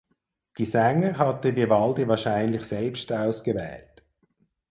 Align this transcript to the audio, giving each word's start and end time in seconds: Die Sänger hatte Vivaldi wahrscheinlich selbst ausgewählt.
Die 0.57 0.65
Sänger 0.65 1.15
hatte 1.19 1.55
Vivaldi 1.55 2.07
wahrscheinlich 2.07 2.63
selbst 2.63 3.13
ausgewählt. 3.13 4.03